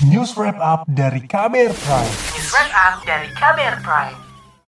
News 0.00 0.32
Wrap 0.32 0.56
Up 0.56 0.88
dari 0.88 1.20
Kamer 1.28 1.76
Prime. 1.76 2.14
News 2.32 2.48
Wrap 2.56 2.72
Up 2.72 2.94
dari 3.04 3.28
Kamer 3.36 3.84
Prime. 3.84 4.16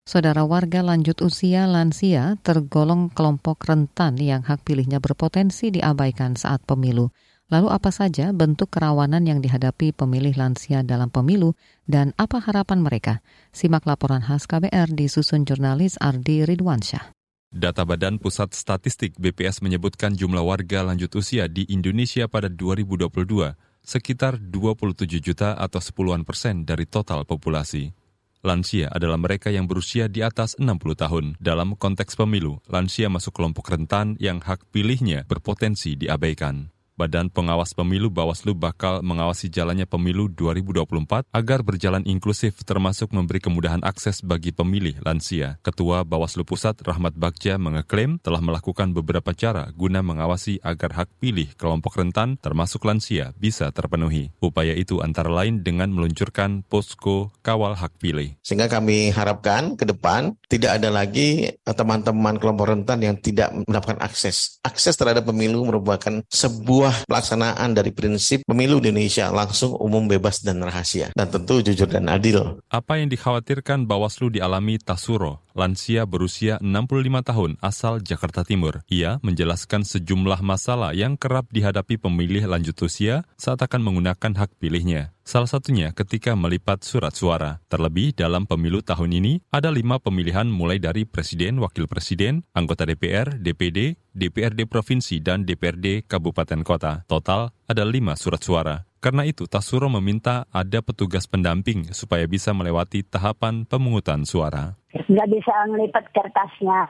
Saudara 0.02 0.42
warga 0.42 0.82
lanjut 0.82 1.22
usia 1.22 1.70
lansia 1.70 2.34
tergolong 2.42 3.06
kelompok 3.14 3.62
rentan 3.62 4.18
yang 4.18 4.42
hak 4.42 4.66
pilihnya 4.66 4.98
berpotensi 4.98 5.70
diabaikan 5.70 6.34
saat 6.34 6.66
pemilu. 6.66 7.14
Lalu 7.46 7.70
apa 7.70 7.94
saja 7.94 8.34
bentuk 8.34 8.74
kerawanan 8.74 9.22
yang 9.22 9.38
dihadapi 9.38 9.94
pemilih 9.94 10.34
lansia 10.34 10.82
dalam 10.82 11.14
pemilu 11.14 11.54
dan 11.86 12.10
apa 12.18 12.42
harapan 12.42 12.82
mereka? 12.82 13.22
Simak 13.54 13.86
laporan 13.86 14.26
khas 14.26 14.50
KBR 14.50 14.90
disusun 14.98 15.46
jurnalis 15.46 15.94
Ardi 16.02 16.42
Ridwansyah. 16.42 17.14
Data 17.54 17.86
Badan 17.86 18.18
Pusat 18.18 18.58
Statistik 18.58 19.14
BPS 19.14 19.62
menyebutkan 19.62 20.10
jumlah 20.10 20.42
warga 20.42 20.82
lanjut 20.82 21.14
usia 21.14 21.46
di 21.46 21.70
Indonesia 21.70 22.26
pada 22.26 22.50
2022 22.50 23.69
sekitar 23.84 24.38
27 24.38 25.20
juta 25.20 25.56
atau 25.56 25.80
sepuluhan 25.82 26.24
persen 26.24 26.64
dari 26.64 26.86
total 26.86 27.26
populasi. 27.26 27.92
Lansia 28.40 28.88
adalah 28.88 29.20
mereka 29.20 29.52
yang 29.52 29.68
berusia 29.68 30.08
di 30.08 30.24
atas 30.24 30.56
60 30.56 30.96
tahun. 30.96 31.24
Dalam 31.36 31.76
konteks 31.76 32.16
pemilu, 32.16 32.64
lansia 32.72 33.12
masuk 33.12 33.36
kelompok 33.36 33.68
rentan 33.68 34.16
yang 34.16 34.40
hak 34.40 34.64
pilihnya 34.72 35.28
berpotensi 35.28 35.92
diabaikan. 35.92 36.72
Badan 37.00 37.32
Pengawas 37.32 37.72
Pemilu 37.72 38.12
Bawaslu 38.12 38.52
bakal 38.52 39.00
mengawasi 39.00 39.48
jalannya 39.48 39.88
pemilu 39.88 40.28
2024 40.28 41.32
agar 41.32 41.64
berjalan 41.64 42.04
inklusif 42.04 42.60
termasuk 42.60 43.16
memberi 43.16 43.40
kemudahan 43.40 43.80
akses 43.80 44.20
bagi 44.20 44.52
pemilih 44.52 45.00
lansia. 45.00 45.56
Ketua 45.64 46.04
Bawaslu 46.04 46.44
Pusat 46.44 46.84
Rahmat 46.84 47.16
Bagja 47.16 47.56
mengeklaim 47.56 48.20
telah 48.20 48.44
melakukan 48.44 48.92
beberapa 48.92 49.32
cara 49.32 49.72
guna 49.72 50.04
mengawasi 50.04 50.60
agar 50.60 50.92
hak 50.92 51.08
pilih 51.24 51.48
kelompok 51.56 51.96
rentan 51.96 52.36
termasuk 52.36 52.84
lansia 52.84 53.32
bisa 53.40 53.72
terpenuhi. 53.72 54.28
Upaya 54.44 54.76
itu 54.76 55.00
antara 55.00 55.32
lain 55.32 55.64
dengan 55.64 55.88
meluncurkan 55.96 56.68
posko 56.68 57.32
kawal 57.40 57.80
hak 57.80 57.96
pilih. 57.96 58.36
Sehingga 58.44 58.68
kami 58.68 59.08
harapkan 59.08 59.72
ke 59.80 59.88
depan 59.88 60.36
tidak 60.52 60.76
ada 60.76 60.92
lagi 60.92 61.48
teman-teman 61.64 62.36
kelompok 62.36 62.76
rentan 62.76 63.00
yang 63.00 63.16
tidak 63.16 63.56
mendapatkan 63.56 64.04
akses. 64.04 64.60
Akses 64.60 65.00
terhadap 65.00 65.24
pemilu 65.24 65.64
merupakan 65.64 66.20
sebuah 66.28 66.89
sebuah 66.90 67.06
pelaksanaan 67.06 67.70
dari 67.70 67.94
prinsip 67.94 68.42
pemilu 68.42 68.82
di 68.82 68.90
Indonesia 68.90 69.30
langsung 69.30 69.78
umum 69.78 70.10
bebas 70.10 70.42
dan 70.42 70.58
rahasia 70.58 71.14
dan 71.14 71.30
tentu 71.30 71.62
jujur 71.62 71.86
dan 71.86 72.10
adil. 72.10 72.58
Apa 72.66 72.98
yang 72.98 73.06
dikhawatirkan 73.06 73.86
Bawaslu 73.86 74.34
dialami 74.34 74.82
Tasuro, 74.82 75.46
lansia 75.54 76.06
berusia 76.06 76.58
65 76.62 77.28
tahun 77.28 77.50
asal 77.62 78.02
Jakarta 78.02 78.42
Timur. 78.42 78.82
Ia 78.90 79.22
menjelaskan 79.22 79.86
sejumlah 79.86 80.40
masalah 80.42 80.92
yang 80.92 81.14
kerap 81.14 81.48
dihadapi 81.54 82.00
pemilih 82.00 82.46
lanjut 82.50 82.76
usia 82.82 83.22
saat 83.38 83.62
akan 83.62 83.80
menggunakan 83.82 84.32
hak 84.34 84.58
pilihnya. 84.58 85.14
Salah 85.30 85.46
satunya 85.46 85.94
ketika 85.94 86.34
melipat 86.34 86.82
surat 86.82 87.14
suara. 87.14 87.62
Terlebih 87.70 88.18
dalam 88.18 88.50
pemilu 88.50 88.82
tahun 88.82 89.14
ini 89.14 89.38
ada 89.54 89.70
lima 89.70 90.02
pemilihan 90.02 90.50
mulai 90.50 90.82
dari 90.82 91.06
presiden, 91.06 91.62
wakil 91.62 91.86
presiden, 91.86 92.42
anggota 92.50 92.82
DPR, 92.82 93.38
DPD, 93.38 93.94
DPRD 94.10 94.66
provinsi, 94.66 95.22
dan 95.22 95.46
DPRD 95.46 96.02
kabupaten 96.10 96.66
kota. 96.66 97.06
Total 97.06 97.54
ada 97.70 97.84
lima 97.86 98.18
surat 98.18 98.42
suara. 98.42 98.89
Karena 99.00 99.24
itu, 99.24 99.48
Tasuro 99.48 99.88
meminta 99.88 100.44
ada 100.52 100.84
petugas 100.84 101.24
pendamping 101.24 101.88
supaya 101.96 102.28
bisa 102.28 102.52
melewati 102.52 103.00
tahapan 103.00 103.64
pemungutan 103.64 104.28
suara. 104.28 104.76
Nggak 104.90 105.30
bisa 105.32 105.54
ngelipat 105.72 106.04
kertasnya, 106.12 106.84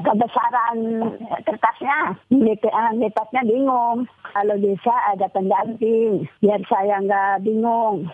kebesaran 0.00 0.78
kertasnya, 1.44 2.16
lipatnya 2.96 3.42
bingung. 3.44 4.08
Kalau 4.30 4.56
bisa 4.56 4.94
ada 5.12 5.28
pendamping, 5.28 6.24
biar 6.40 6.62
saya 6.64 6.96
nggak 7.02 7.44
bingung. 7.44 8.08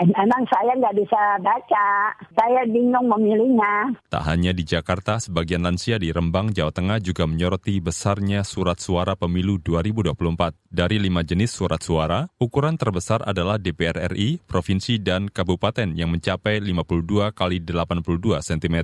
Emang 0.00 0.42
saya 0.48 0.72
nggak 0.76 0.96
bisa 0.96 1.20
baca, 1.44 2.16
saya 2.32 2.64
bingung 2.66 3.06
memilihnya. 3.06 3.92
Tak 4.08 4.24
hanya 4.26 4.50
di 4.56 4.64
Jakarta, 4.64 5.20
sebagian 5.20 5.62
lansia 5.62 6.00
di 6.00 6.10
Rembang, 6.10 6.50
Jawa 6.50 6.72
Tengah 6.72 6.98
juga 7.04 7.28
menyoroti 7.28 7.78
besarnya 7.78 8.42
surat 8.42 8.80
suara 8.80 9.14
pemilu 9.14 9.60
2024. 9.60 10.56
Dari 10.70 10.96
lima 10.96 11.20
jenis 11.20 11.52
surat 11.52 11.82
suara, 11.84 12.26
ukuran 12.40 12.80
terbesar 12.80 13.20
adalah 13.26 13.60
DPR 13.60 14.10
RI, 14.14 14.40
provinsi, 14.44 15.02
dan 15.02 15.28
kabupaten 15.28 15.92
yang 15.94 16.10
mencapai 16.10 16.62
52 16.62 17.30
kali 17.36 17.58
82 17.62 18.40
cm. 18.40 18.76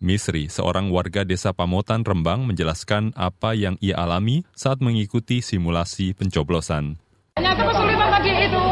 Misri, 0.00 0.48
seorang 0.48 0.88
warga 0.88 1.28
desa 1.28 1.52
Pamotan 1.52 2.00
Rembang 2.08 2.48
menjelaskan 2.48 3.12
apa 3.20 3.52
yang 3.52 3.76
ia 3.84 4.00
alami 4.00 4.48
saat 4.56 4.80
mengikuti 4.80 5.44
simulasi 5.44 6.16
pencoblosan. 6.16 6.96
Ternyata 7.36 7.62
kesulitan 7.68 8.08
tadi 8.08 8.30
itu. 8.48 8.64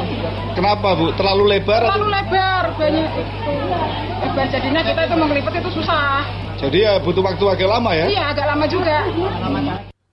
Kenapa 0.58 0.90
Bu? 0.98 1.14
Terlalu 1.14 1.54
lebar? 1.54 1.86
Terlalu 1.86 2.10
lebar, 2.10 2.62
banyak 2.74 3.10
lebar 4.26 4.46
jadinya 4.50 4.82
kita 4.82 5.00
itu 5.06 5.14
mengelipet 5.14 5.54
itu 5.62 5.70
susah. 5.70 6.26
Jadi 6.58 6.82
ya 6.82 6.98
butuh 6.98 7.22
waktu 7.22 7.46
agak 7.46 7.68
lama 7.70 7.94
ya? 7.94 8.10
Iya, 8.10 8.34
agak 8.34 8.46
lama 8.50 8.66
juga. 8.66 9.06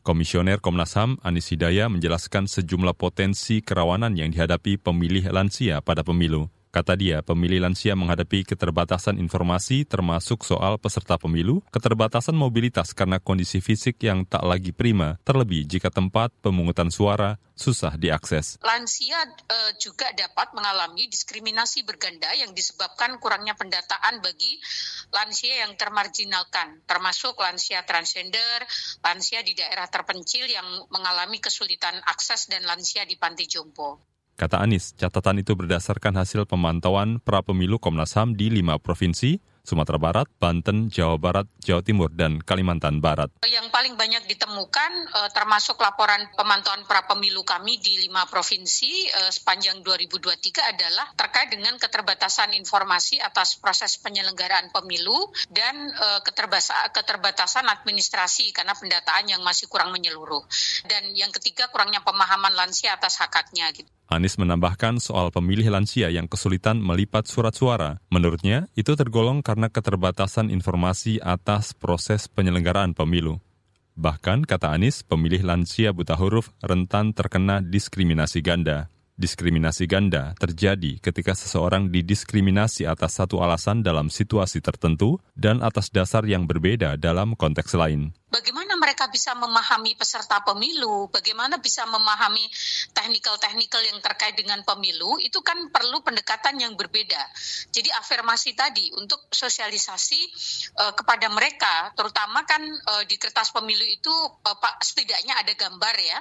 Komisioner 0.06 0.62
Komnas 0.62 0.94
HAM 0.94 1.18
Anis 1.26 1.50
Hidayah 1.50 1.90
menjelaskan 1.90 2.46
sejumlah 2.46 2.94
potensi 2.94 3.66
kerawanan 3.66 4.14
yang 4.14 4.30
dihadapi 4.30 4.78
pemilih 4.78 5.34
lansia 5.34 5.82
pada 5.82 6.06
pemilu. 6.06 6.46
Kata 6.76 6.92
dia, 7.00 7.24
pemilih 7.24 7.64
lansia 7.64 7.96
menghadapi 7.96 8.44
keterbatasan 8.44 9.16
informasi 9.16 9.88
termasuk 9.88 10.44
soal 10.44 10.76
peserta 10.76 11.16
pemilu, 11.16 11.64
keterbatasan 11.72 12.36
mobilitas 12.36 12.92
karena 12.92 13.16
kondisi 13.16 13.64
fisik 13.64 13.96
yang 14.04 14.28
tak 14.28 14.44
lagi 14.44 14.76
prima, 14.76 15.16
terlebih 15.24 15.64
jika 15.64 15.88
tempat 15.88 16.36
pemungutan 16.44 16.92
suara 16.92 17.40
susah 17.56 17.96
diakses. 17.96 18.60
Lansia 18.60 19.24
e, 19.48 19.80
juga 19.80 20.12
dapat 20.20 20.52
mengalami 20.52 21.08
diskriminasi 21.08 21.88
berganda 21.88 22.28
yang 22.36 22.52
disebabkan 22.52 23.24
kurangnya 23.24 23.56
pendataan 23.56 24.20
bagi 24.20 24.60
lansia 25.16 25.64
yang 25.64 25.80
termarginalkan, 25.80 26.84
termasuk 26.84 27.40
lansia 27.40 27.88
transgender, 27.88 28.68
lansia 29.00 29.40
di 29.48 29.56
daerah 29.56 29.88
terpencil 29.88 30.44
yang 30.44 30.68
mengalami 30.92 31.40
kesulitan 31.40 32.04
akses 32.04 32.52
dan 32.52 32.68
lansia 32.68 33.08
di 33.08 33.16
panti 33.16 33.48
jompo. 33.48 34.15
Kata 34.36 34.60
Anies, 34.60 34.92
catatan 35.00 35.40
itu 35.40 35.56
berdasarkan 35.56 36.20
hasil 36.20 36.44
pemantauan 36.44 37.24
pra-pemilu 37.24 37.80
Komnas 37.80 38.20
HAM 38.20 38.36
di 38.36 38.52
lima 38.52 38.76
provinsi, 38.76 39.40
Sumatera 39.64 39.96
Barat, 39.96 40.28
Banten, 40.28 40.92
Jawa 40.92 41.16
Barat, 41.16 41.48
Jawa 41.64 41.80
Timur, 41.80 42.12
dan 42.12 42.44
Kalimantan 42.44 43.00
Barat. 43.00 43.32
Yang 43.48 43.72
paling 43.72 43.96
banyak 43.96 44.28
ditemukan 44.28 44.92
eh, 45.08 45.30
termasuk 45.32 45.80
laporan 45.80 46.20
pemantauan 46.36 46.84
pra-pemilu 46.84 47.48
kami 47.48 47.80
di 47.80 48.04
lima 48.04 48.28
provinsi 48.28 49.08
eh, 49.08 49.32
sepanjang 49.32 49.80
2023 49.88 50.68
adalah 50.68 51.16
terkait 51.16 51.56
dengan 51.56 51.80
keterbatasan 51.80 52.60
informasi 52.60 53.24
atas 53.24 53.56
proses 53.56 53.96
penyelenggaraan 54.04 54.68
pemilu 54.76 55.32
dan 55.48 55.96
eh, 55.96 56.20
keterbatasan 56.92 57.72
administrasi 57.72 58.52
karena 58.52 58.76
pendataan 58.76 59.32
yang 59.32 59.40
masih 59.48 59.72
kurang 59.72 59.96
menyeluruh. 59.96 60.44
Dan 60.84 61.16
yang 61.16 61.32
ketiga 61.32 61.72
kurangnya 61.72 62.04
pemahaman 62.04 62.52
lansia 62.52 63.00
atas 63.00 63.16
hak-haknya 63.24 63.72
gitu. 63.72 63.95
Anies 64.06 64.38
menambahkan 64.38 65.02
soal 65.02 65.34
pemilih 65.34 65.74
lansia 65.74 66.14
yang 66.14 66.30
kesulitan 66.30 66.78
melipat 66.78 67.26
surat 67.26 67.58
suara. 67.58 67.98
Menurutnya, 68.14 68.70
itu 68.78 68.94
tergolong 68.94 69.42
karena 69.42 69.66
keterbatasan 69.66 70.54
informasi 70.54 71.18
atas 71.26 71.74
proses 71.74 72.30
penyelenggaraan 72.30 72.94
pemilu. 72.94 73.42
Bahkan, 73.98 74.46
kata 74.46 74.78
Anies, 74.78 75.02
pemilih 75.02 75.42
lansia 75.42 75.90
buta 75.90 76.14
huruf 76.14 76.54
rentan 76.62 77.18
terkena 77.18 77.66
diskriminasi 77.66 78.46
ganda. 78.46 78.94
Diskriminasi 79.16 79.88
ganda 79.88 80.36
terjadi 80.36 81.00
ketika 81.00 81.32
seseorang 81.32 81.88
didiskriminasi 81.88 82.84
atas 82.84 83.16
satu 83.16 83.40
alasan 83.40 83.80
dalam 83.80 84.12
situasi 84.12 84.60
tertentu 84.60 85.24
dan 85.40 85.64
atas 85.64 85.88
dasar 85.88 86.28
yang 86.28 86.44
berbeda 86.44 87.00
dalam 87.00 87.32
konteks 87.32 87.80
lain 87.80 88.12
bagaimana 88.36 88.76
mereka 88.76 89.08
bisa 89.08 89.32
memahami 89.32 89.96
peserta 89.96 90.44
pemilu, 90.44 91.08
bagaimana 91.08 91.56
bisa 91.56 91.88
memahami 91.88 92.44
teknikal-teknikal 92.92 93.80
yang 93.88 94.04
terkait 94.04 94.36
dengan 94.36 94.60
pemilu, 94.68 95.16
itu 95.24 95.40
kan 95.40 95.72
perlu 95.72 96.04
pendekatan 96.04 96.60
yang 96.60 96.76
berbeda. 96.76 97.24
Jadi 97.72 97.88
afirmasi 97.96 98.52
tadi 98.52 98.92
untuk 99.00 99.32
sosialisasi 99.32 100.22
uh, 100.84 100.92
kepada 100.92 101.32
mereka, 101.32 101.96
terutama 101.96 102.44
kan 102.44 102.60
uh, 102.60 103.04
di 103.08 103.16
kertas 103.16 103.56
pemilu 103.56 103.88
itu 103.88 104.12
uh, 104.12 104.76
setidaknya 104.84 105.40
ada 105.40 105.56
gambar 105.56 105.96
ya. 105.96 106.20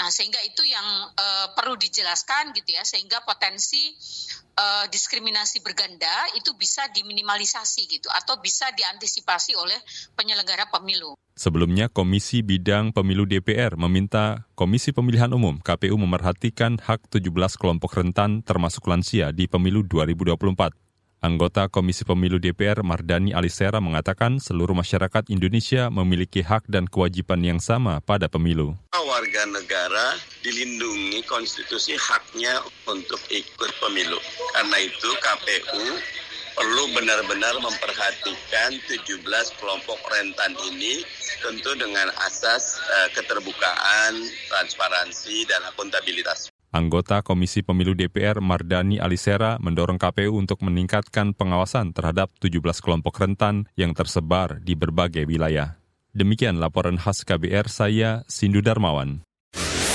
Nah, 0.00 0.08
sehingga 0.08 0.40
itu 0.48 0.64
yang 0.64 0.86
uh, 1.12 1.46
perlu 1.52 1.76
dijelaskan 1.76 2.56
gitu 2.56 2.72
ya, 2.72 2.88
sehingga 2.88 3.20
potensi 3.28 3.92
uh, 4.56 4.86
diskriminasi 4.88 5.60
berganda 5.60 6.32
itu 6.40 6.56
bisa 6.56 6.88
diminimalisasi 6.88 7.84
gitu 7.90 8.08
atau 8.08 8.40
bisa 8.40 8.72
diantisipasi 8.72 9.52
oleh 9.60 9.76
penyelenggara 10.16 10.72
pemilu. 10.72 11.12
Sebelumnya, 11.40 11.88
Komisi 11.88 12.44
Bidang 12.44 12.92
Pemilu 12.92 13.24
DPR 13.24 13.72
meminta 13.80 14.44
Komisi 14.52 14.92
Pemilihan 14.92 15.32
Umum 15.32 15.56
KPU 15.56 15.96
memerhatikan 15.96 16.76
hak 16.76 17.08
17 17.08 17.32
kelompok 17.56 17.96
rentan 17.96 18.44
termasuk 18.44 18.84
lansia 18.84 19.32
di 19.32 19.48
pemilu 19.48 19.80
2024. 19.88 20.76
Anggota 21.24 21.72
Komisi 21.72 22.04
Pemilu 22.04 22.36
DPR 22.36 22.84
Mardani 22.84 23.32
Alisera 23.32 23.80
mengatakan 23.80 24.36
seluruh 24.36 24.76
masyarakat 24.76 25.32
Indonesia 25.32 25.88
memiliki 25.88 26.44
hak 26.44 26.68
dan 26.68 26.84
kewajiban 26.84 27.40
yang 27.40 27.56
sama 27.56 28.04
pada 28.04 28.28
pemilu. 28.28 28.76
warga 28.92 29.42
negara 29.48 30.20
dilindungi 30.44 31.24
konstitusi 31.24 31.96
haknya 31.96 32.60
untuk 32.84 33.20
ikut 33.32 33.72
pemilu. 33.80 34.20
Karena 34.52 34.76
itu 34.76 35.08
KPU 35.24 35.88
perlu 36.54 36.84
benar-benar 36.94 37.54
memperhatikan 37.62 38.70
17 38.86 39.22
kelompok 39.58 39.98
rentan 40.10 40.52
ini 40.70 41.02
tentu 41.40 41.72
dengan 41.76 42.10
asas 42.26 42.78
uh, 42.78 43.08
keterbukaan, 43.16 44.12
transparansi, 44.50 45.48
dan 45.48 45.64
akuntabilitas. 45.70 46.52
Anggota 46.70 47.26
Komisi 47.26 47.66
Pemilu 47.66 47.98
DPR 47.98 48.38
Mardani 48.38 49.02
Alisera 49.02 49.58
mendorong 49.58 49.98
KPU 49.98 50.38
untuk 50.38 50.62
meningkatkan 50.62 51.34
pengawasan 51.34 51.90
terhadap 51.90 52.30
17 52.38 52.62
kelompok 52.78 53.18
rentan 53.18 53.66
yang 53.74 53.90
tersebar 53.90 54.62
di 54.62 54.78
berbagai 54.78 55.26
wilayah. 55.26 55.82
Demikian 56.14 56.62
laporan 56.62 56.98
khas 56.98 57.26
KBR 57.26 57.66
saya, 57.66 58.22
Sindu 58.30 58.62
Darmawan. 58.62 59.26